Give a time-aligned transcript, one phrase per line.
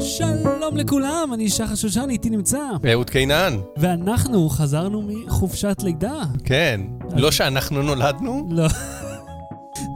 [0.00, 2.58] שלום לכולם, אני שחר שושן, איתי נמצא.
[2.92, 3.56] אהוד קינן.
[3.76, 6.22] ואנחנו חזרנו מחופשת לידה.
[6.44, 6.80] כן.
[7.16, 8.46] לא שאנחנו נולדנו?
[8.50, 8.66] לא.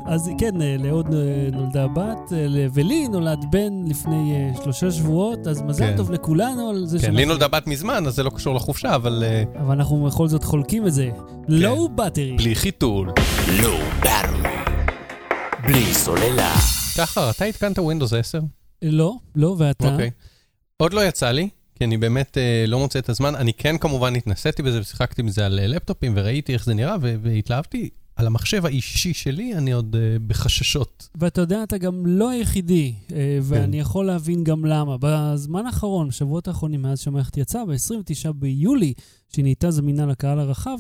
[0.07, 5.63] אז כן, אה, לאהוד אה, נולדה בת, אה, ולי נולד בן לפני שלושה שבועות, אז
[5.63, 5.97] מזל כן.
[5.97, 9.25] טוב לכולנו על זה כן, לי נולדה בת מזמן, אז זה לא קשור לחופשה, אבל...
[9.61, 11.11] אבל אנחנו בכל זאת חולקים את זה.
[11.49, 12.37] לואו בטרי.
[12.37, 13.13] בלי חיתול.
[13.63, 14.51] לואו בטרי.
[15.67, 16.55] בלי סוללה.
[16.95, 18.39] שחר, אתה התקנת Windows 10?
[18.91, 19.93] לא, לא, ואתה?
[19.93, 20.11] אוקיי.
[20.77, 23.35] עוד לא יצא לי, כי אני באמת אה, לא מוצא את הזמן.
[23.35, 27.91] אני כן כמובן התנסיתי בזה ושיחקתי בזה על אה, לפטופים, וראיתי איך זה נראה, והתלהבתי.
[28.17, 31.09] על המחשב האישי שלי, אני עוד uh, בחששות.
[31.15, 33.75] ואתה יודע, אתה גם לא היחידי, uh, ואני כן.
[33.75, 34.97] יכול להבין גם למה.
[35.01, 38.93] בזמן האחרון, בשבועות האחרונים, מאז שהמערכת יצאה, ב-29 ביולי,
[39.33, 40.79] שהיא נהייתה זמינה לקהל הרחב,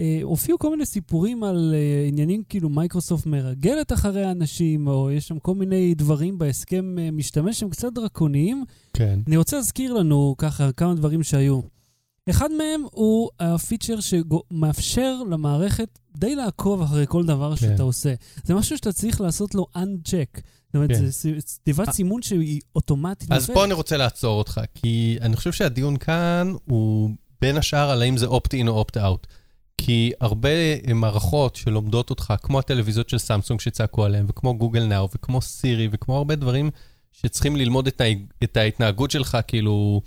[0.00, 5.28] uh, הופיעו כל מיני סיפורים על uh, עניינים כאילו מייקרוסופט מרגלת אחרי האנשים, או יש
[5.28, 8.64] שם כל מיני דברים בהסכם uh, משתמש שהם קצת דרקוניים.
[8.92, 9.20] כן.
[9.26, 11.60] אני רוצה להזכיר לנו ככה כמה דברים שהיו.
[12.30, 17.66] אחד מהם הוא הפיצ'ר שמאפשר למערכת די לעקוב אחרי כל דבר כן.
[17.66, 18.14] שאתה עושה.
[18.44, 20.40] זה משהו שאתה צריך לעשות לו uncheck.
[20.66, 21.06] זאת אומרת, כן.
[21.06, 21.30] זו
[21.62, 23.32] תיבת סימון שהיא אוטומטית.
[23.32, 27.10] אז פה אני רוצה לעצור אותך, כי אני חושב שהדיון כאן הוא
[27.40, 29.26] בין השאר על האם זה opt-in או opt-out.
[29.78, 30.48] כי הרבה
[30.94, 36.16] מערכות שלומדות אותך, כמו הטלוויזיות של סמסונג שצעקו עליהן, וכמו גוגל נאו, וכמו סירי, וכמו
[36.16, 36.70] הרבה דברים
[37.12, 38.00] שצריכים ללמוד את.
[38.44, 40.00] את ההתנהגות שלך, כאילו...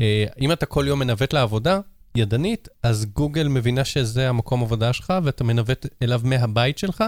[0.00, 1.80] אה, אם אתה כל יום מנווט לעבודה,
[2.14, 7.04] ידנית, אז גוגל מבינה שזה המקום עבודה שלך, ואתה מנווט אליו מהבית שלך,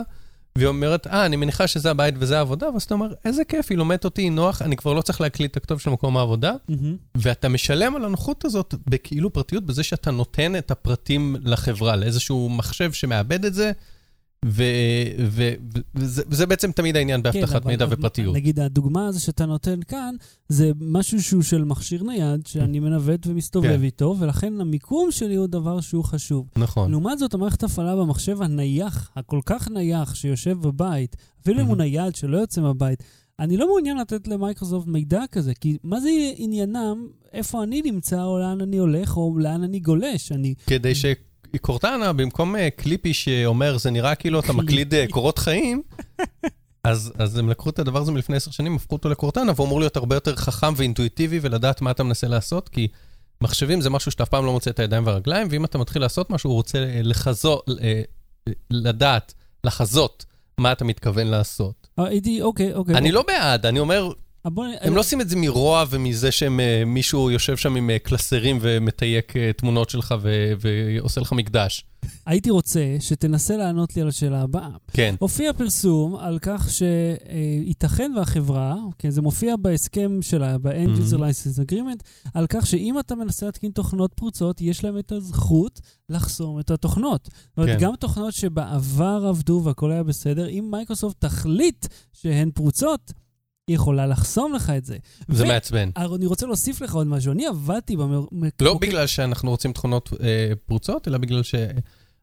[0.59, 3.79] והיא אומרת, אה, אני מניחה שזה הבית וזה העבודה, ואז אתה אומר, איזה כיף, היא
[3.79, 6.75] לומדת אותי, נוח, אני כבר לא צריך להקליט את הכתוב של מקום העבודה, mm-hmm.
[7.15, 12.93] ואתה משלם על הנוחות הזאת בכאילו פרטיות, בזה שאתה נותן את הפרטים לחברה, לאיזשהו מחשב
[12.93, 13.73] שמאבד את זה,
[14.45, 18.35] וזה בעצם תמיד העניין באבטחת כן, מידע ופרטיות.
[18.35, 20.15] נגיד, הדוגמה הזו שאתה נותן כאן,
[20.49, 23.83] זה משהו שהוא של מכשיר נייד, שאני מנווט ומסתובב כן.
[23.83, 26.47] איתו, ולכן המיקום שלי הוא דבר שהוא חשוב.
[26.57, 26.91] נכון.
[26.91, 32.17] לעומת זאת, המערכת הפעלה במחשב הנייח, הכל כך נייח, שיושב בבית, אפילו אם הוא נייד
[32.17, 33.03] שלא יוצא מהבית,
[33.39, 38.39] אני לא מעוניין לתת למייקרוסופט מידע כזה, כי מה זה עניינם איפה אני נמצא, או
[38.39, 40.33] לאן אני הולך, או לאן אני גולש?
[40.33, 40.55] אני...
[40.67, 41.05] כדי ש...
[41.59, 45.83] קורטנה, במקום אה, קליפי שאומר, זה נראה כאילו אתה מקליד אה, קורות חיים,
[46.85, 49.81] אז, אז הם לקחו את הדבר הזה מלפני עשר שנים, הפכו אותו לקורטנה, והוא אמור
[49.81, 52.89] להיות הרבה יותר חכם ואינטואיטיבי ולדעת מה אתה מנסה לעשות, כי
[53.41, 56.31] מחשבים זה משהו שאתה אף פעם לא מוצא את הידיים והרגליים, ואם אתה מתחיל לעשות
[56.31, 57.71] משהו, הוא רוצה אה, לחזות,
[58.71, 60.25] לדעת, לחזות
[60.59, 61.89] מה אתה מתכוון לעשות.
[62.43, 62.95] אוקיי, אוקיי.
[62.95, 64.11] אני לא בעד, אני אומר,
[64.81, 69.51] הם לא עושים את זה מרוע ומזה שמישהו יושב שם עם אה, קלסרים ומתייק אה,
[69.53, 70.15] תמונות שלך
[70.61, 71.85] ועושה לך מקדש.
[72.27, 74.69] הייתי רוצה שתנסה לענות לי על השאלה הבאה.
[74.93, 75.15] כן.
[75.19, 82.29] הופיע פרסום על כך שייתכן והחברה, כן, זה מופיע בהסכם שלה, ב-End User License Agreement,
[82.35, 87.25] על כך שאם אתה מנסה להתקין תוכנות פרוצות, יש להם את הזכות לחסום את התוכנות.
[87.25, 87.85] זאת אומרת, כן.
[87.85, 93.13] גם תוכנות שבעבר עבדו והכל היה בסדר, אם מייקרוסופט תחליט שהן פרוצות,
[93.69, 94.97] היא יכולה לחסום לך את זה.
[95.29, 95.91] זה מעצבן.
[95.97, 97.33] אני רוצה להוסיף לך עוד משהו.
[97.33, 98.25] אני עבדתי במ...
[98.61, 98.79] לא.
[98.79, 101.55] בגלל שאנחנו רוצים תכונות אה, פרוצות, אלא בגלל ש...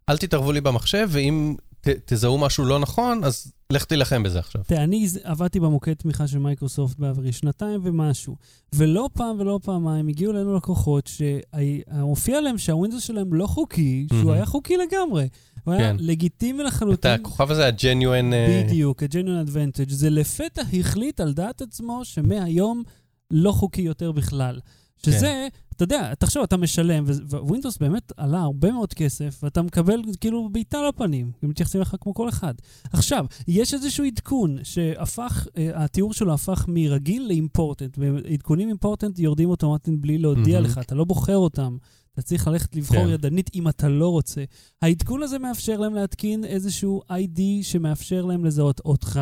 [0.09, 4.61] אל תתערבו לי במחשב, ואם ת, תזהו משהו לא נכון, אז לך תילחם בזה עכשיו.
[4.67, 8.35] תראה, אני עבדתי במוקד תמיכה של מייקרוסופט בעברי שנתיים ומשהו,
[8.75, 14.45] ולא פעם ולא פעמיים הגיעו אלינו לקוחות שהופיע להם שהווינדוס שלהם לא חוקי, שהוא היה
[14.45, 15.27] חוקי לגמרי.
[15.63, 15.95] הוא היה כן.
[15.99, 17.13] לגיטימי לחלוטין.
[17.13, 18.33] את הכוכב הזה, ה Genuine...
[18.33, 19.89] אה, בדיוק, ה Genuine Advantage.
[19.89, 22.83] זה לפתע החליט על דעת עצמו שמהיום
[23.31, 24.59] לא חוקי יותר בכלל.
[25.05, 25.47] שזה, כן.
[25.83, 30.77] אתה יודע, תחשוב, אתה משלם, ווינדוס באמת עלה הרבה מאוד כסף, ואתה מקבל כאילו בעיטה
[30.89, 32.53] לפנים, הם מתייחסים לך כמו כל אחד.
[32.93, 39.49] עכשיו, יש איזשהו עדכון שהפך, אה, התיאור שלו הפך מרגיל ל important, ועדכונים important יורדים
[39.49, 40.63] אוטומטית בלי להודיע mm-hmm.
[40.63, 41.77] לך, אתה לא בוחר אותם.
[42.13, 43.09] אתה צריך ללכת לבחור כן.
[43.09, 44.43] ידנית אם אתה לא רוצה.
[44.81, 49.19] העדכון הזה מאפשר להם להתקין איזשהו ID שמאפשר להם לזהות אותך,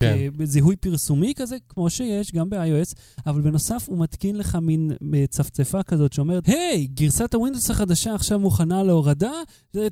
[0.00, 0.44] כן.
[0.44, 2.94] זיהוי פרסומי כזה, כמו שיש גם ב-iOS,
[3.26, 4.90] אבל בנוסף הוא מתקין לך מין
[5.28, 9.32] צפצפה כזאת שאומרת, היי, hey, גרסת הווינדוס החדשה עכשיו מוכנה להורדה,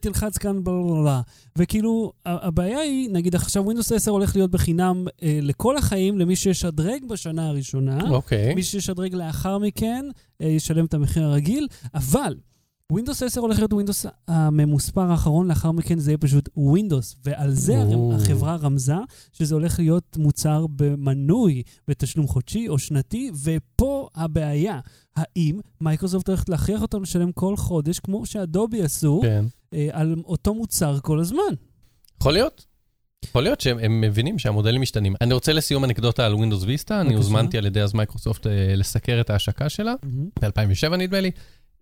[0.01, 1.21] תלחץ כאן בלה
[1.59, 7.05] וכאילו, הבעיה היא, נגיד עכשיו ווינדוס 10 הולך להיות בחינם אה, לכל החיים למי שישדרג
[7.09, 8.11] בשנה הראשונה.
[8.11, 8.53] אוקיי.
[8.53, 8.55] Okay.
[8.55, 10.05] מי שישדרג לאחר מכן
[10.41, 12.35] אה, ישלם את המחיר הרגיל, אבל...
[12.93, 17.83] ווינדוס 10 הולך להיות ווינדוס הממוספר האחרון, לאחר מכן זה יהיה פשוט ווינדוס, ועל זה
[17.83, 18.15] oh.
[18.15, 18.95] החברה רמזה
[19.33, 24.81] שזה הולך להיות מוצר במנוי בתשלום חודשי או שנתי, ופה הבעיה,
[25.17, 29.45] האם מייקרוסופט הולכת להכריח אותנו לשלם כל חודש, כמו שאדובי עשו, כן.
[29.75, 31.55] אה, על אותו מוצר כל הזמן?
[32.21, 32.67] יכול להיות.
[33.25, 35.15] יכול להיות שהם הם מבינים שהמודלים משתנים.
[35.21, 37.15] אני רוצה לסיום אנקדוטה על Windows Vista, אני.
[37.15, 40.29] הוזמנתי על ידי אז מייקרוסופט אה, לסקר את ההשקה שלה, מהמם.
[40.43, 41.31] ב-2007 נדמה לי.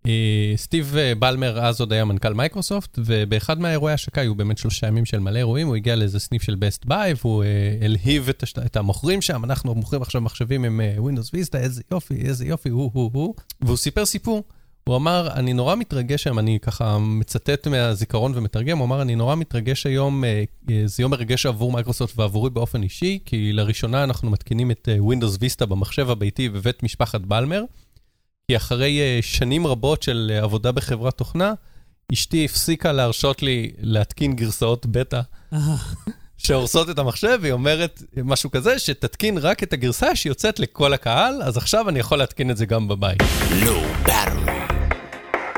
[0.07, 4.87] אה, סטיב אה, בלמר אז עוד היה מנכ"ל מייקרוסופט, ובאחד מהאירועי ההשקה היו באמת שלושה
[4.87, 7.49] ימים של מלא אירועים, הוא הגיע לאיזה סניף של Best Buy, והוא אה,
[7.85, 8.59] הלהיב את, השת...
[8.59, 12.91] את המוכרים שם, אנחנו מוכרים עכשיו מחשבים עם Windows Vista, איזה יופי, איזה יופי, הוא,
[12.95, 13.35] הוא, הוא.
[13.61, 14.45] והוא סיפר סיפור.
[14.85, 19.35] הוא אמר, אני נורא מתרגש היום, אני ככה מצטט מהזיכרון ומתרגם, הוא אמר, אני נורא
[19.35, 20.25] מתרגש היום,
[20.85, 25.67] זה יום מרגש עבור מייקרוסופט ועבורי באופן אישי, כי לראשונה אנחנו מתקינים את Windows Vista
[25.67, 27.65] במחשב הביתי בבית משפחת בלמר,
[28.49, 31.53] כי אחרי אה, שנים רבות של אה, עבודה בחברת תוכנה,
[32.13, 35.21] אשתי הפסיקה להרשות לי להתקין גרסאות בטא
[36.39, 41.57] שהורסות את המחשב, והיא אומרת משהו כזה, שתתקין רק את הגרסה שיוצאת לכל הקהל, אז
[41.57, 43.23] עכשיו אני יכול להתקין את זה גם בבית.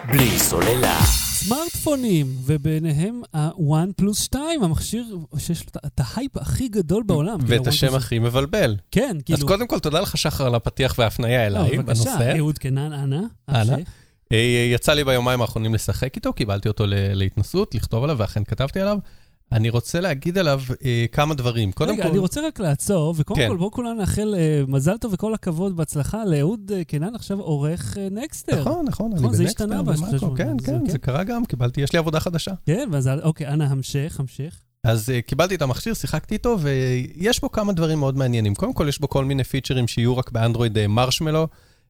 [0.09, 1.24] בלי סוללה.
[1.49, 5.05] סמארטפונים, וביניהם ה-one פלוס 2, המכשיר
[5.39, 7.39] שיש לו את- ההייפ הכי גדול בעולם.
[7.47, 8.77] ואת השם הכי מבלבל.
[8.91, 9.39] כן, כאילו...
[9.39, 12.37] אז קודם כל, תודה לך, שחר, על הפתיח וההפניה לא, אליי בבקשה, בנושא.
[12.39, 13.21] אהוד קנן, אנא.
[13.49, 13.77] אנא.
[14.33, 18.99] אה, יצא לי ביומיים האחרונים לשחק איתו, קיבלתי אותו להתנסות, לכתוב עליו, ואכן כתבתי עליו.
[19.55, 21.73] אני רוצה להגיד עליו אה, כמה דברים.
[21.73, 23.49] קודם רגע, כל, אני רוצה רק לעצור, וקודם כן.
[23.49, 27.99] כל בואו כולנו נאחל אה, מזל טוב וכל הכבוד, בהצלחה לאהוד אה, קנן, עכשיו עורך
[27.99, 28.61] אה, נקסטר.
[28.61, 30.99] נכון, נכון, אני נכון, זה בנקסטר, השתנה במאקו, בשלוש כן, כן, זה זה.
[30.99, 32.53] קרה גם, קיבלתי, יש לי עבודה חדשה.
[32.67, 34.61] כן, ואז, אוקיי, אנא, המשך, המשך.
[34.85, 38.55] אז אה, קיבלתי את המכשיר, שיחקתי איתו, ויש בו כמה דברים מאוד מעניינים.
[38.55, 41.49] קודם כל, יש בו כל מיני פיצ'רים שיהיו רק באנדרואיד uh, מרשמלו,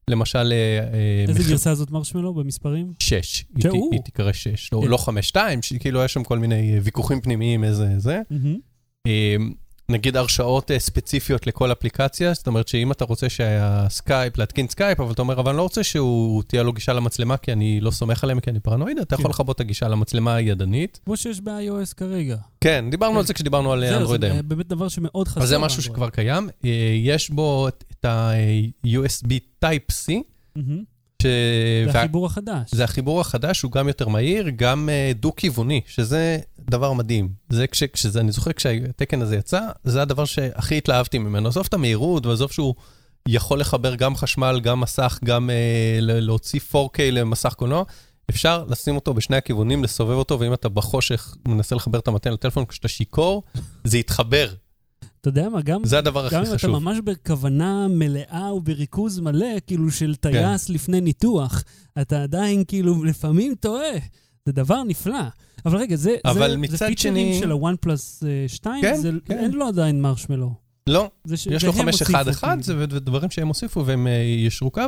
[0.09, 0.53] למשל...
[0.53, 2.93] אה, איזה גרסה זאת מרשמלו במספרים?
[2.99, 4.89] 6, היא, היא תיקרא 6, לא, כן.
[4.89, 8.23] לא 5, 2, שכאילו יש שם כל מיני אה, ויכוחים פנימיים, איזה זה.
[8.31, 9.55] מהמם.
[9.89, 15.13] נגיד הרשאות אה, ספציפיות לכל אפליקציה, זאת אומרת שאם אתה רוצה שהסקייפ, להתקין סקייפ, אבל
[15.13, 18.25] אתה אומר, אבל אני לא רוצה שהוא תהיה לו גישה למצלמה, כי אני לא סומך
[18.25, 19.31] עליהם, כי אני פרנואיד, אתה יכול כן.
[19.31, 21.01] לכבות את הגישה למצלמה הידנית.
[21.05, 22.37] כמו שיש ב-iOS כרגע.
[22.61, 23.19] כן, דיברנו כן.
[23.19, 24.37] על זה כשדיברנו על אנדרואיד זה היום.
[24.37, 25.43] אה, באמת דבר שמאוד חסר.
[25.43, 25.83] אז זה משהו.
[25.83, 26.49] שכבר קיים.
[26.65, 26.71] אה,
[27.03, 29.33] יש בו את- ה-USB
[29.65, 30.13] Type-C.
[31.25, 31.93] ש...
[31.93, 32.71] זה החיבור החדש.
[32.75, 36.39] זה החיבור החדש, הוא גם יותר מהיר, גם אה, דו-כיווני, שזה
[36.71, 37.29] דבר מדהים.
[37.49, 37.83] זה כש...
[37.83, 41.49] כשזה, אני זוכר כשהתקן הזה יצא, זה הדבר שהכי התלהבתי ממנו.
[41.49, 42.75] עזוב את המהירות, ועזוב שהוא
[43.29, 47.85] יכול לחבר גם חשמל, גם מסך, גם אה, להוציא 4K למסך קולנוע.
[48.31, 52.65] אפשר לשים אותו בשני הכיוונים, לסובב אותו, ואם אתה בחושך מנסה לחבר את המתן לטלפון
[52.67, 53.43] כשאתה שיכור,
[53.85, 54.49] זה יתחבר.
[55.25, 55.85] אתה יודע מה, גם...
[55.85, 56.71] זה הדבר הכי גם אם אתה חשוב.
[56.71, 60.31] ממש בכוונה מלאה ובריכוז מלא, כאילו של כן.
[60.33, 61.63] טייס לפני ניתוח,
[62.01, 63.93] אתה עדיין כאילו לפעמים טועה.
[64.47, 65.21] זה דבר נפלא.
[65.67, 69.11] אבל רגע, זה, אבל זה, מצד זה פיצ'רים שני- של ה-one פלוס 2, כן, זה,
[69.25, 69.39] כן.
[69.39, 70.55] אין לו עדיין מרשמלו.
[70.87, 71.47] לא, ש...
[71.47, 74.13] יש לו הם 511, הוסיפו, זה ודברים שהם הוסיפו והם אה,
[74.47, 74.83] ישרו קו.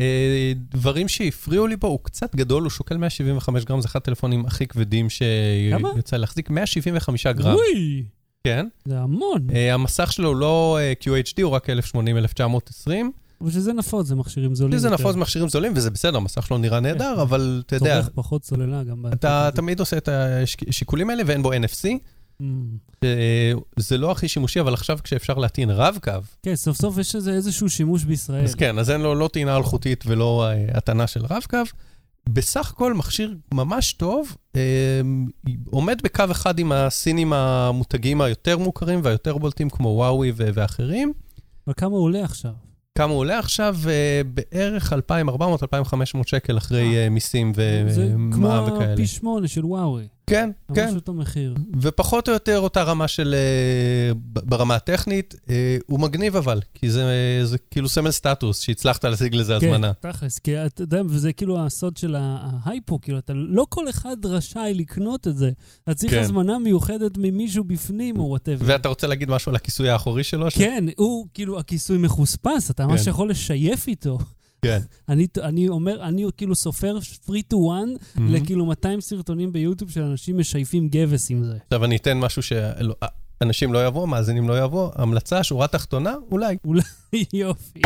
[0.00, 4.46] אה, דברים שהפריעו לי בו, הוא קצת גדול, הוא שוקל 175 גרם, זה אחד הטלפונים
[4.46, 5.10] הכי כבדים?
[5.10, 7.38] שיצא להחזיק, 175 כאילו.
[7.44, 8.04] גרם, אוי,
[8.44, 8.66] כן.
[8.84, 9.46] זה המון.
[9.54, 12.90] אה, המסך שלו הוא לא אה, QHD, הוא רק 1080-1920.
[13.40, 14.78] אבל שזה נפוץ, זה מכשירים זולים.
[14.78, 15.02] זה יותר.
[15.02, 18.84] נפוץ מכשירים זולים, וזה בסדר, המסך שלו נראה נהדר, אבל אתה יודע, צורך פחות סוללה
[18.84, 19.04] גם.
[19.12, 19.50] אתה.
[19.54, 20.08] תמיד עושה את
[20.68, 21.84] השיקולים האלה ואין בו NFC.
[22.40, 22.44] Mm.
[23.04, 27.32] אה, זה לא הכי שימושי, אבל עכשיו כשאפשר להטעין רב-קו, כן, סוף סוף יש איזה
[27.32, 28.44] איזשהו שימוש בישראל.
[28.44, 31.58] אז כן, אז אין לו לא טעינה אלחוטית ולא הטענה של רב-קו.
[32.28, 35.00] בסך הכל מכשיר ממש טוב, אה,
[35.70, 41.12] עומד בקו אחד עם הסינים המותגים היותר מוכרים והיותר בולטים, כמו וואוי ואחרים.
[41.66, 42.52] אבל כמה הוא עולה עכשיו?
[42.94, 43.76] כמה הוא עולה עכשיו?
[43.88, 47.84] אה, בערך 2,400-2,500 שקל אחרי אה, מיסים זה
[48.32, 48.96] כמו ומע"מ וכאלה.
[48.96, 50.08] פי שמונה של וואוי.
[50.30, 50.86] כן, כן.
[50.86, 51.54] ממש אותו מחיר.
[51.80, 53.34] ופחות או יותר אותה רמה של...
[53.34, 55.34] אה, ברמה הטכנית.
[55.50, 59.92] אה, הוא מגניב אבל, כי זה, זה כאילו סמל סטטוס שהצלחת להשיג לזה הזמנה.
[60.02, 64.16] כן, תכלס, כי אתה יודע, וזה כאילו הסוד של ההייפ, כאילו, אתה, לא כל אחד
[64.24, 65.50] רשאי לקנות את זה.
[65.84, 66.20] אתה צריך כן.
[66.20, 68.64] הזמנה מיוחדת ממישהו בפנים או whatever.
[68.68, 70.46] ואתה רוצה להגיד משהו על הכיסוי האחורי שלו?
[70.50, 73.10] כן, הוא כאילו, הכיסוי מחוספס, אתה ממש כן.
[73.10, 74.18] יכול לשייף איתו.
[74.62, 74.78] כן.
[75.08, 78.34] אני, אני אומר, אני כאילו סופר free to one מהמם.
[78.34, 81.54] לכאילו 200 סרטונים ביוטיוב של אנשים משייפים גבס עם זה.
[81.64, 84.90] עכשיו אני אתן משהו שאנשים לא יבואו, מאזינים לא יבואו.
[84.94, 86.56] המלצה, שורה תחתונה, אולי.
[87.32, 87.80] יופי.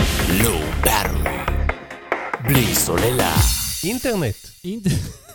[0.44, 0.60] לא.
[2.44, 3.34] בלי סוללה.
[3.84, 4.34] אינטרנט.
[4.64, 4.86] אינט-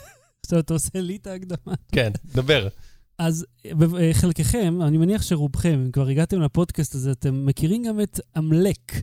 [0.45, 1.73] עכשיו אתה עושה לי את ההקדמה.
[1.91, 2.67] כן, דבר.
[3.17, 8.19] אז אה, חלקכם, אני מניח שרובכם, אם כבר הגעתם לפודקאסט הזה, אתם מכירים גם את
[8.37, 8.99] אמלק, אה,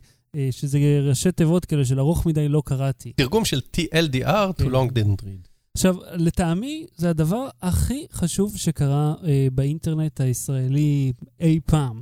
[0.51, 0.79] שזה
[1.09, 3.13] ראשי תיבות כאלה של ארוך מדי לא קראתי.
[3.15, 4.65] תרגום של TLDR, to כן.
[4.65, 5.47] long didn't read.
[5.75, 12.01] עכשיו, לטעמי, זה הדבר הכי חשוב שקרה אה, באינטרנט הישראלי אי פעם.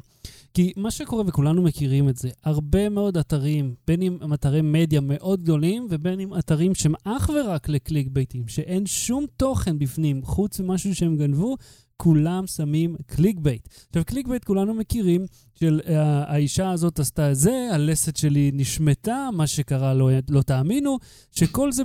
[0.55, 5.01] כי מה שקורה, וכולנו מכירים את זה, הרבה מאוד אתרים, בין אם הם אתרי מדיה
[5.01, 10.95] מאוד גדולים, ובין אם אתרים שהם אך ורק לקליקבייטים, שאין שום תוכן בפנים, חוץ ממשהו
[10.95, 11.55] שהם גנבו,
[11.97, 13.67] כולם שמים clickbait.
[13.89, 15.25] עכשיו, clickbait כולנו מכירים,
[15.59, 15.89] של אה,
[16.27, 20.97] האישה הזאת עשתה את זה, הלסת שלי נשמטה, מה שקרה לא, לא תאמינו,
[21.31, 21.83] שכל זה...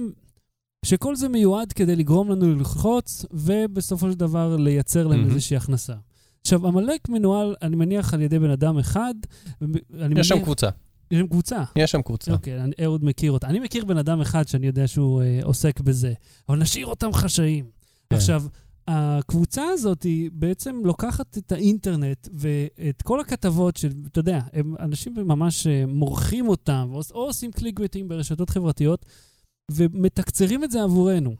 [0.84, 5.30] שכל זה מיועד כדי לגרום לנו ללחוץ, ובסופו של דבר לייצר להם מהמם.
[5.30, 5.94] איזושהי הכנסה.
[6.52, 9.14] עכשיו, עמלק מנוהל, אני מניח, על ידי בן אדם אחד.
[9.60, 9.68] יש
[10.28, 10.68] שם מניח- קבוצה.
[11.10, 11.62] יש שם קבוצה.
[11.76, 12.32] יש שם קבוצה.
[12.32, 13.46] אוקיי, אני- אהוד מכיר אותה.
[13.46, 16.12] אני מכיר בן אדם אחד שאני יודע שהוא אה, עוסק בזה,
[16.48, 17.64] אבל נשאיר אותם חשאיים.
[18.10, 18.16] כן.
[18.16, 18.42] עכשיו,
[18.88, 25.14] הקבוצה הזאת היא בעצם לוקחת את האינטרנט ואת כל הכתבות של, אתה יודע, הם אנשים
[25.16, 29.06] ממש אה, מורחים אותם, או, או עושים קליק ביטים ברשתות חברתיות,
[29.72, 31.34] ומתקצרים את זה עבורנו.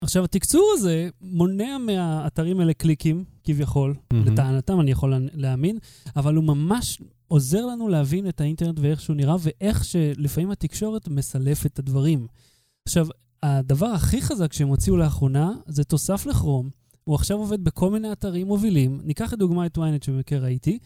[0.00, 4.26] עכשיו, התקצור הזה מונע מהאתרים האלה קליקים, כביכול, מהמם.
[4.26, 5.78] לטענתם, אני יכול להאמין,
[6.16, 11.66] אבל הוא ממש עוזר לנו להבין את האינטרנט ואיך שהוא נראה, ואיך שלפעמים התקשורת מסלפת
[11.66, 12.26] את הדברים.
[12.88, 13.06] עכשיו,
[13.42, 16.70] הדבר הכי חזק שהם הוציאו לאחרונה זה תוסף לכרום.
[17.04, 19.00] הוא עכשיו עובד בכל מיני אתרים מובילים.
[19.04, 20.78] ניקח לדוגמה את ynet שבמקרה ראיתי,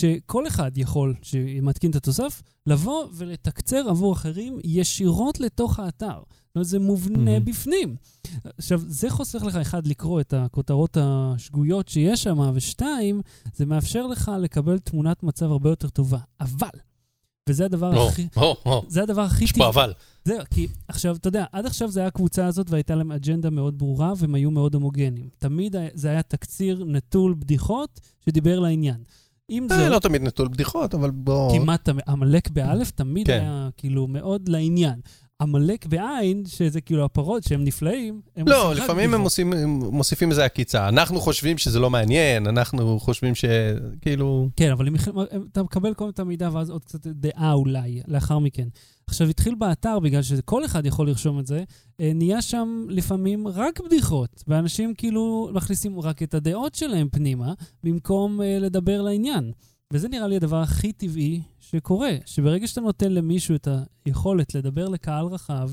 [0.00, 6.18] שכל אחד יכול, שמתקין את התוסף, לבוא ולתקצר עבור אחרים ישירות לתוך האתר.
[6.48, 7.44] זאת אומרת, זה מובנה מהמם.
[7.44, 7.96] בפנים.
[8.58, 13.20] עכשיו, זה חוסך לך, אחד, לקרוא את הכותרות השגויות שיש שם, ושתיים,
[13.54, 16.18] זה מאפשר לך לקבל תמונת מצב הרבה יותר טובה.
[16.40, 16.68] אבל,
[17.48, 18.28] וזה הדבר או, הכי...
[18.36, 19.92] או, או, זה הדבר הכי יש פה אבל.
[20.24, 23.78] זהו, כי עכשיו, אתה יודע, עד עכשיו זה היה הקבוצה הזאת והייתה להם אג'נדה מאוד
[23.78, 25.28] ברורה והם היו מאוד הומוגנים.
[25.38, 29.02] תמיד זה היה תקציר נטול בדיחות שדיבר לעניין.
[29.50, 31.58] אם זה זה לא תמיד נטול בדיחות, אבל בוא...
[31.58, 33.32] כמעט, עמלק באלף תמיד כן.
[33.32, 35.00] היה כאילו מאוד לעניין.
[35.42, 39.20] עמלק בעין, שזה כאילו הפרות שהם נפלאים, הם לא, לפעמים הם.
[39.20, 40.88] עושים, הם מוסיפים איזה עקיצה.
[40.88, 44.48] אנחנו חושבים שזה לא מעניין, אנחנו חושבים שכאילו...
[44.56, 44.94] כן, אבל הם,
[45.52, 48.68] אתה מקבל כל את המידע ואז עוד קצת דעה אולי, לאחר מכן.
[49.08, 51.64] עכשיו, התחיל באתר, בגלל שכל אחד יכול לרשום את זה,
[52.00, 58.42] אה, נהיה שם לפעמים רק בדיחות, ואנשים כאילו מכניסים רק את הדעות שלהם פנימה, במקום
[58.42, 59.52] אה, לדבר לעניין.
[59.92, 63.68] וזה נראה לי הדבר הכי טבעי שקורה, שברגע שאתה נותן למישהו את
[64.04, 65.70] היכולת לדבר לקהל רחב,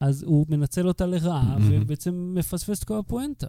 [0.00, 1.56] אז הוא מנצל אותה לרעה.
[1.62, 3.48] ובעצם מפספס את כל הפואנטה.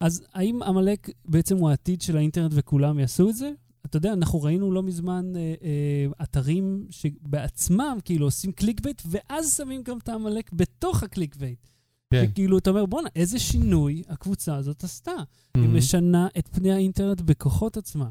[0.00, 3.50] אז האם עמלק בעצם הוא העתיד של האינטרנט וכולם יעשו את זה?
[3.92, 9.82] אתה יודע, אנחנו ראינו לא מזמן אה, אה, אתרים שבעצמם כאילו עושים clickbait, ואז שמים
[9.82, 11.66] גם את העמלק בתוך ה clickbait.
[12.10, 12.26] כן.
[12.30, 15.10] וכאילו, אתה אומר, בואנה, איזה שינוי הקבוצה הזאת עשתה.
[15.54, 15.76] היא מהמם.
[15.76, 18.08] משנה את פני האינטרנט בכוחות עצמה.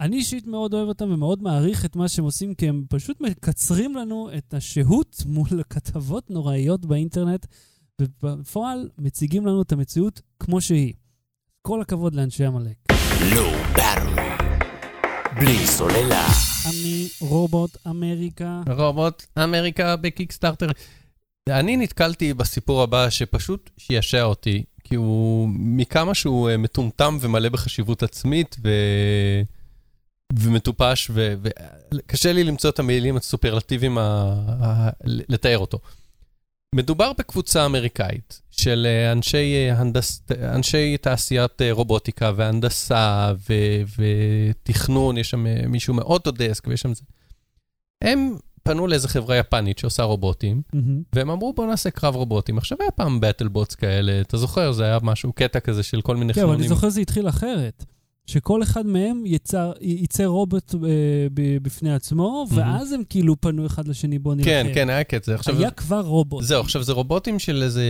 [0.00, 3.96] אני אישית מאוד אוהב אותם ומאוד מעריך את מה שהם עושים, כי הם פשוט מקצרים
[3.96, 7.46] לנו את השהות מול כתבות נוראיות באינטרנט,
[8.00, 10.92] ובפועל מציגים לנו את המציאות כמו שהיא.
[11.62, 12.76] כל הכבוד לאנשי עמלק.
[13.76, 14.13] בארווי.
[15.36, 16.26] בלי סוללה.
[16.70, 18.60] אני רובוט אמריקה.
[18.76, 20.70] רובוט אמריקה בקיקסטארטר.
[21.48, 28.02] אני נתקלתי בסיפור הבא שפשוט שישע אותי, כי הוא מכמה שהוא אה, מטומטם ומלא בחשיבות
[28.02, 28.70] עצמית ו...
[30.38, 31.34] ומטופש, ו-
[31.94, 34.02] וקשה לי למצוא את המילים הסופרלטיביים ה...
[34.62, 34.90] ה...
[35.04, 35.78] לתאר אותו.
[36.74, 40.22] מדובר בקבוצה אמריקאית של אה, אנשי, אה, הנדס...
[40.42, 43.54] אנשי תעשיית אה, רובוטיקה והנדסה ו...
[43.98, 47.02] ותכנון, יש שם מישהו מאוטודסק ויש שם זה.
[48.02, 51.02] הם פנו לאיזה חברה יפנית שעושה רובוטים, מהמם.
[51.12, 52.58] והם אמרו בוא נעשה קרב רובוטים.
[52.58, 54.72] עכשיו היה פעם באטל בוטס כאלה, אתה זוכר?
[54.72, 56.74] זה היה משהו, קטע כזה של כל מיני כן, אבל אני חנונים.
[56.74, 57.84] זוכר שזה התחיל אחרת.
[58.26, 60.78] שכל אחד מהם יצר, ייצר רובוט אה,
[61.34, 64.44] ב- בפני עצמו, ואז הם כאילו פנו אחד לשני, בוא נלחם.
[64.50, 65.36] כן, כן, היה קטע.
[65.46, 66.44] היה כבר רובוט.
[66.44, 67.84] זהו, עכשיו זה רובוטים של איזה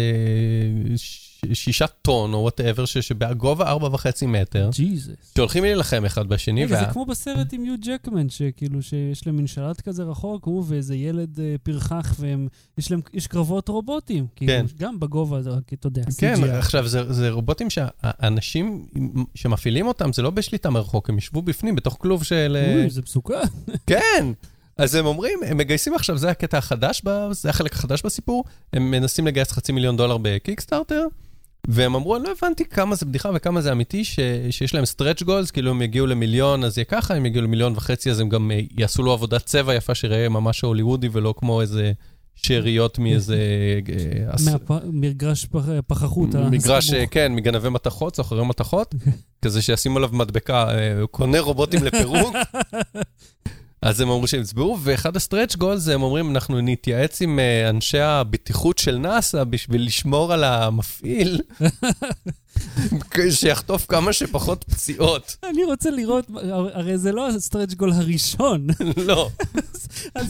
[1.52, 5.14] שישה טון או whatever, שבגובה ארבע וחצי מטר, ג'יזוס.
[5.36, 9.36] שהולכים להילחם אחד בשני, רגע, וה- זה כמו בסרט עם יו ג'קמן, שכאילו שיש להם
[9.36, 14.26] מין שלט כזה רחוק, הוא ואיזה ילד אה, פרחח, ויש להם, יש קרבות רובוטים.
[14.36, 14.66] כאילו, כן.
[14.78, 15.40] גם בגובה,
[15.74, 16.46] אתה יודע, כן, CGI.
[16.50, 18.86] עכשיו זה, זה רובוטים שהאנשים
[19.34, 22.56] שמפעילים אותם, זה לא בשליטה מרחוק, הם ישבו בפנים, בתוך כלוב של...
[22.60, 23.34] אה, אוי, זה מסוכן.
[23.86, 24.26] כן!
[24.76, 28.90] אז הם אומרים, הם מגייסים עכשיו, זה הקטע החדש, ב- זה החלק החדש בסיפור, הם
[28.90, 31.06] מנסים לגייס חצי מיליון דולר בקיקסטארטר,
[31.68, 34.18] והם אמרו, אני לא הבנתי כמה זה בדיחה וכמה זה אמיתי, ש,
[34.50, 38.10] שיש להם stretch goals, כאילו הם יגיעו למיליון, אז יהיה ככה, הם יגיעו למיליון וחצי,
[38.10, 41.92] אז הם גם אה, יעשו לו עבודת צבע יפה, שיראה ממש הוליוודי, ולא כמו איזה
[42.34, 43.36] שאריות מאיזה...
[43.88, 44.34] אה,
[44.68, 46.34] מהמגרש פח- פחחות.
[46.34, 46.92] מגרש.
[46.92, 48.94] אה, כן, מגנבי מתכות, סוחרי מתכות,
[49.42, 52.36] כזה שישימו עליו מדבקה, אה, קונה רובוטים לפירוק.
[53.84, 57.70] אז הם אמרו שהם הצבעו, ואחד ה stretch goals, הם אומרים, אנחנו נתייעץ עם אה,
[57.70, 61.40] אנשי הבטיחות של נאסא בשביל לשמור על המפעיל.
[63.30, 65.36] שיחטוף כמה שפחות פציעות.
[65.50, 66.26] אני רוצה לראות,
[66.74, 68.66] הרי זה לא ה stretch goal הראשון.
[69.08, 69.30] לא.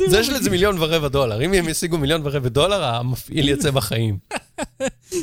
[0.09, 1.45] זה יש לזה מיליון ורבע דולר.
[1.45, 4.19] אם הם ישיגו מיליון ורבע דולר, המפעיל יצא בחיים.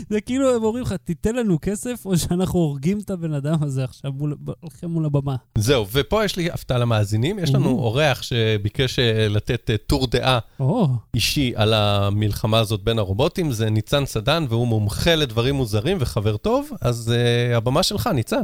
[0.10, 3.84] זה כאילו הם אומרים לך, תיתן לנו כסף, או שאנחנו הורגים את הבן אדם הזה
[3.84, 5.36] עכשיו מול- הולכים מול הבמה.
[5.58, 7.40] זהו, ופה יש לי הפתעה למאזינים.
[7.40, 7.82] יש לנו Mhm.
[7.82, 13.70] אורח שביקש אה, לתת אה, טור דעה או, אישי על המלחמה הזאת בין הרובוטים, זה
[13.70, 18.44] ניצן סדן, והוא מומחה לדברים מוזרים וחבר טוב, אז uh, הבמה שלך, ניצן.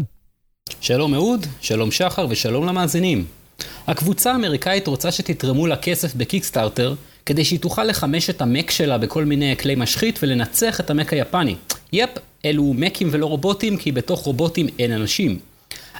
[0.81, 3.25] שלום אהוד, שלום שחר ושלום למאזינים.
[3.87, 6.95] הקבוצה האמריקאית רוצה שתתרמו לה כסף בקיקסטארטר
[7.27, 11.55] כדי שהיא תוכל לחמש את המק שלה בכל מיני כלי משחית ולנצח את המק היפני.
[11.93, 12.09] יפ,
[12.45, 15.39] אלו מקים ולא רובוטים כי בתוך רובוטים אין אנשים.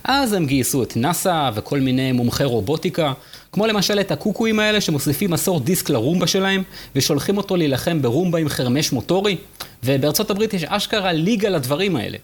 [0.04, 3.14] אז הם גייסו את נאסא וכל מיני מומחי רובוטיקה,
[3.52, 6.64] כמו למשל את הקוקואים האלה שמוסיפים מסור דיסק לרומבה שלהם
[6.96, 9.38] ושולחים אותו להילחם ברומבה עם חרמש מוטורי,
[9.84, 12.18] ובארצות הברית יש אשכרה ליגה לדברים האלה.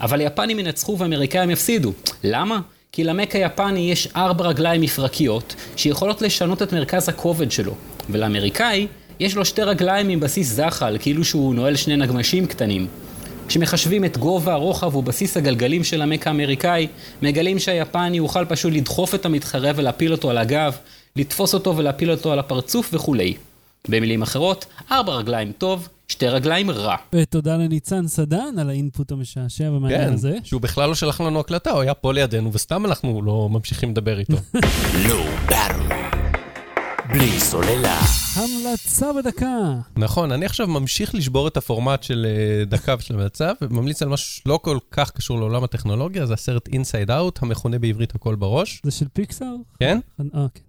[0.00, 1.92] אבל היפנים ינצחו ואמריקאים יפסידו.
[2.24, 2.60] למה?
[2.92, 7.74] כי למק היפני יש ארבע רגליים מפרקיות שיכולות לשנות את מרכז הכובד שלו,
[8.10, 8.86] ולאמריקאי
[9.20, 12.86] יש לו שתי רגליים עם בסיס זחל, כאילו שהוא נועל שני נגמשים קטנים.
[13.48, 16.86] כשמחשבים את גובה, הרוחב ובסיס הגלגלים של המק האמריקאי,
[17.22, 20.76] מגלים שהיפני יוכל פשוט לדחוף את המתחרה ולהפיל אותו על הגב,
[21.16, 23.34] לתפוס אותו ולהפיל אותו על הפרצוף וכולי.
[23.88, 26.96] במילים אחרות, ארבע רגליים טוב, שתי רגליים רע.
[27.12, 30.36] ותודה לניצן סדן על האינפוט המשעשע והמעניין כן, הזה.
[30.44, 34.18] שהוא בכלל לא שלח לנו הקלטה, הוא היה פה לידינו, וסתם אנחנו לא ממשיכים לדבר
[34.18, 34.36] איתו.
[37.12, 38.00] בלי סוללה.
[38.36, 39.74] המלצה בדקה.
[39.96, 44.42] נכון, אני עכשיו ממשיך לשבור את הפורמט של אה, דקה ושל המלצה, וממליץ על משהו
[44.42, 48.80] שלא כל כך קשור לעולם הטכנולוגיה, זה הסרט Inside Out, המכונה בעברית הכל בראש.
[48.84, 49.54] זה של פיקסאר?
[49.80, 49.98] כן?
[50.34, 50.60] אה, כן.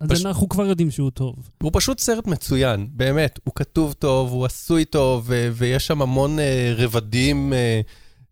[0.00, 1.34] אז פש- אנחנו כבר יודעים שהוא טוב.
[1.62, 3.38] הוא פשוט סרט מצוין, באמת.
[3.44, 7.52] הוא כתוב טוב, הוא עשוי טוב, ו- ויש שם המון אה, רבדים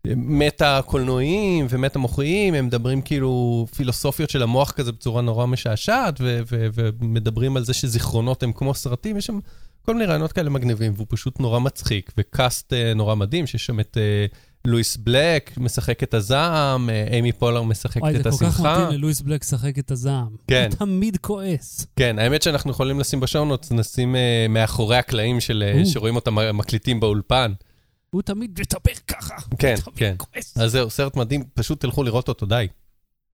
[0.07, 6.67] אה, מטה-קולנועיים ומטה-מוחיים, הם מדברים כאילו פילוסופיות של המוח כזה בצורה נורא משעשעת, ו- ו-
[6.73, 9.39] ומדברים על זה שזיכרונות הם כמו סרטים, יש שם
[9.85, 13.79] כל מיני רעיונות כאלה מגניבים, והוא פשוט נורא מצחיק, וקאסט אה, נורא מדהים, שיש שם
[13.79, 14.25] את אה,
[14.65, 18.73] לואיס בלק, משחק את הזעם, אה, אימי פולר משחקת וואי, זה את כל כך השמחה.
[18.83, 20.35] מתאים ללואיס בלק לשחק את הזעם.
[20.47, 20.67] כן.
[20.71, 21.87] הוא תמיד כועס.
[21.95, 25.85] כן, האמת שאנחנו יכולים לשים בשעונות, נשים uh, מאחורי הקלעים של, uh.
[25.85, 27.53] שרואים אותם מקליטים באולפן.
[28.15, 29.35] הוא תמיד מדבר ככה.
[29.59, 30.15] כן, כן.
[30.17, 30.57] כועס.
[30.57, 32.67] אז זהו, סרט מדהים, פשוט תלכו לראות אותו, די.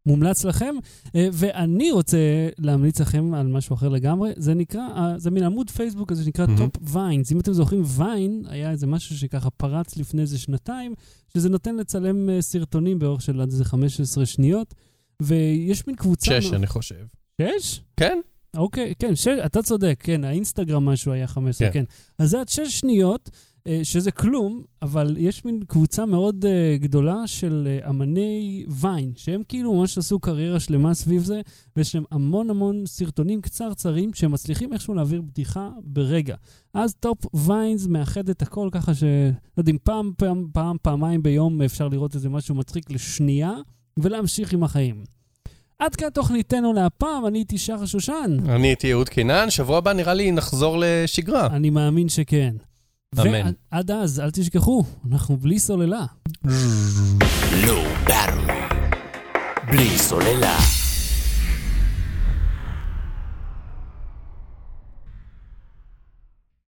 [0.05, 0.75] מומלץ לכם,
[1.15, 2.17] אה, ואני רוצה
[2.57, 4.31] להמליץ לכם על משהו אחר לגמרי.
[4.37, 6.45] זה נקרא, אה, זה מין עמוד פייסבוק הזה שנקרא.
[6.57, 7.31] Top Vines.
[7.31, 10.93] אם אתם זוכרים, Vine היה איזה משהו שככה פרץ לפני איזה שנתיים,
[11.33, 14.73] שזה נותן לצלם אה, סרטונים באורך של עד איזה 15 שניות,
[15.21, 16.41] ויש מין קבוצה...
[16.41, 17.05] שש, אני חושב.
[17.41, 17.81] שש?
[17.97, 18.19] כן?
[18.57, 21.73] אוקיי, כן, שש, אתה צודק, כן, האינסטגרם משהו היה 15, כן.
[21.73, 21.83] כן.
[22.19, 23.29] אז זה עד שש שניות,
[23.83, 29.73] שזה כלום, אבל יש מין קבוצה מאוד אה, גדולה של אה, אמני Vine, שהם כאילו
[29.73, 31.41] ממש עשו קריירה שלמה סביב זה,
[31.75, 36.35] ויש להם המון המון סרטונים קצרצרים, שהם מצליחים איכשהו להעביר בדיחה ברגע.
[36.73, 39.03] אז Top Vines מאחד את הכל ככה ש...
[39.03, 43.53] לא יודעים, פעם, פעם, פעם, פעמיים ביום אפשר לראות איזה משהו מצחיק לשנייה,
[43.97, 45.03] ולהמשיך עם החיים.
[45.79, 48.37] עד כאן תוכניתנו להפעם, אני הייתי שחר שושן.
[48.49, 51.47] אני הייתי אהוד קינן, שבוע הבא נראה לי נחזור לשגרה.
[51.47, 52.55] אני מאמין שכן.
[53.19, 53.51] אמן.
[53.71, 56.05] ועד אז, אל תשכחו, אנחנו בלי סוללה.
[59.67, 60.80] בלי סוללה.